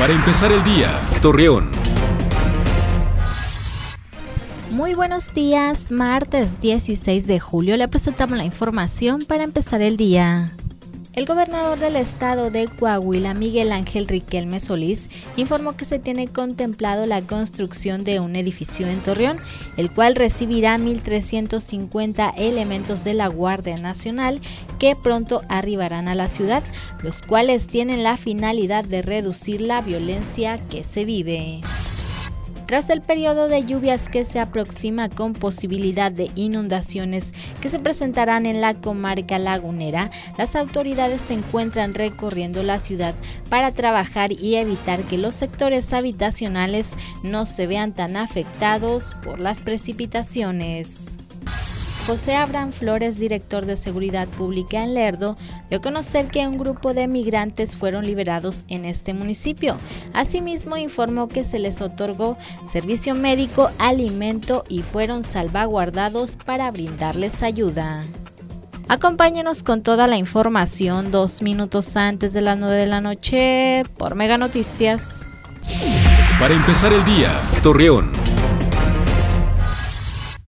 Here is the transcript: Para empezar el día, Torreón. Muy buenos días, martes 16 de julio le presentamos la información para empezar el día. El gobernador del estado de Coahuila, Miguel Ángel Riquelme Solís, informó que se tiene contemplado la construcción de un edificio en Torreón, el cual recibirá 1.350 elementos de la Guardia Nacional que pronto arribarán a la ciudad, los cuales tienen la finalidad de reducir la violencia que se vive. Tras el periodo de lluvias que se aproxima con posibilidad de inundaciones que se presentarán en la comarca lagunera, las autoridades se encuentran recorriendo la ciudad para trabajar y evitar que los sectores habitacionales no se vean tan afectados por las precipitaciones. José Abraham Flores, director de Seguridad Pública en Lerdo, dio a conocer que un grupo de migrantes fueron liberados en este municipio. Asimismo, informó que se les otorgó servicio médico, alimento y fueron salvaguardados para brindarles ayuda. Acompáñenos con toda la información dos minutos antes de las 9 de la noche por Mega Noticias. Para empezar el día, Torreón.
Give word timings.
Para 0.00 0.14
empezar 0.14 0.50
el 0.50 0.64
día, 0.64 0.98
Torreón. 1.20 1.68
Muy 4.70 4.94
buenos 4.94 5.34
días, 5.34 5.92
martes 5.92 6.58
16 6.58 7.26
de 7.26 7.38
julio 7.38 7.76
le 7.76 7.86
presentamos 7.86 8.38
la 8.38 8.44
información 8.44 9.26
para 9.26 9.44
empezar 9.44 9.82
el 9.82 9.98
día. 9.98 10.52
El 11.12 11.26
gobernador 11.26 11.80
del 11.80 11.96
estado 11.96 12.52
de 12.52 12.68
Coahuila, 12.68 13.34
Miguel 13.34 13.72
Ángel 13.72 14.06
Riquelme 14.06 14.60
Solís, 14.60 15.10
informó 15.36 15.76
que 15.76 15.84
se 15.84 15.98
tiene 15.98 16.28
contemplado 16.28 17.04
la 17.04 17.20
construcción 17.20 18.04
de 18.04 18.20
un 18.20 18.36
edificio 18.36 18.86
en 18.86 19.00
Torreón, 19.00 19.38
el 19.76 19.90
cual 19.90 20.14
recibirá 20.14 20.78
1.350 20.78 22.34
elementos 22.36 23.02
de 23.02 23.14
la 23.14 23.26
Guardia 23.26 23.76
Nacional 23.76 24.40
que 24.78 24.94
pronto 24.94 25.42
arribarán 25.48 26.06
a 26.06 26.14
la 26.14 26.28
ciudad, 26.28 26.62
los 27.02 27.22
cuales 27.22 27.66
tienen 27.66 28.04
la 28.04 28.16
finalidad 28.16 28.84
de 28.84 29.02
reducir 29.02 29.62
la 29.62 29.80
violencia 29.80 30.60
que 30.68 30.84
se 30.84 31.04
vive. 31.04 31.60
Tras 32.70 32.88
el 32.88 33.00
periodo 33.00 33.48
de 33.48 33.66
lluvias 33.66 34.08
que 34.08 34.24
se 34.24 34.38
aproxima 34.38 35.08
con 35.08 35.32
posibilidad 35.32 36.12
de 36.12 36.30
inundaciones 36.36 37.32
que 37.60 37.68
se 37.68 37.80
presentarán 37.80 38.46
en 38.46 38.60
la 38.60 38.74
comarca 38.74 39.40
lagunera, 39.40 40.12
las 40.38 40.54
autoridades 40.54 41.20
se 41.20 41.34
encuentran 41.34 41.94
recorriendo 41.94 42.62
la 42.62 42.78
ciudad 42.78 43.16
para 43.48 43.72
trabajar 43.72 44.30
y 44.30 44.54
evitar 44.54 45.04
que 45.04 45.18
los 45.18 45.34
sectores 45.34 45.92
habitacionales 45.92 46.94
no 47.24 47.44
se 47.44 47.66
vean 47.66 47.92
tan 47.92 48.16
afectados 48.16 49.16
por 49.24 49.40
las 49.40 49.62
precipitaciones. 49.62 51.19
José 52.06 52.34
Abraham 52.34 52.72
Flores, 52.72 53.18
director 53.18 53.66
de 53.66 53.76
Seguridad 53.76 54.26
Pública 54.28 54.82
en 54.82 54.94
Lerdo, 54.94 55.36
dio 55.68 55.78
a 55.78 55.80
conocer 55.80 56.26
que 56.28 56.46
un 56.46 56.58
grupo 56.58 56.94
de 56.94 57.06
migrantes 57.08 57.76
fueron 57.76 58.04
liberados 58.04 58.64
en 58.68 58.84
este 58.84 59.14
municipio. 59.14 59.76
Asimismo, 60.12 60.76
informó 60.76 61.28
que 61.28 61.44
se 61.44 61.58
les 61.58 61.80
otorgó 61.80 62.36
servicio 62.70 63.14
médico, 63.14 63.70
alimento 63.78 64.64
y 64.68 64.82
fueron 64.82 65.24
salvaguardados 65.24 66.36
para 66.36 66.70
brindarles 66.70 67.42
ayuda. 67.42 68.02
Acompáñenos 68.88 69.62
con 69.62 69.82
toda 69.84 70.08
la 70.08 70.16
información 70.16 71.12
dos 71.12 71.42
minutos 71.42 71.96
antes 71.96 72.32
de 72.32 72.40
las 72.40 72.58
9 72.58 72.74
de 72.74 72.86
la 72.86 73.00
noche 73.00 73.84
por 73.96 74.16
Mega 74.16 74.36
Noticias. 74.36 75.26
Para 76.40 76.54
empezar 76.54 76.92
el 76.92 77.04
día, 77.04 77.30
Torreón. 77.62 78.19